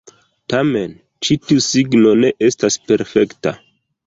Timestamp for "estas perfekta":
2.49-3.57